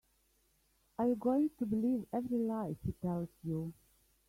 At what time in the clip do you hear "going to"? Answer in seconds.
1.15-1.65